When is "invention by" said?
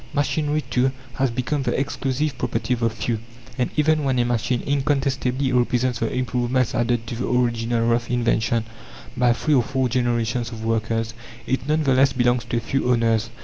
8.09-9.31